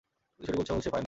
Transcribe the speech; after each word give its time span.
কিন্তু 0.35 0.45
সেটুকু 0.47 0.61
উৎসাহও 0.63 0.79
সে 0.79 0.83
যেন 0.87 0.91
পায় 0.93 0.97
না। 0.97 0.99